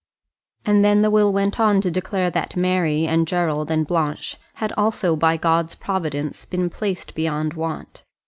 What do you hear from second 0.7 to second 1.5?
then the will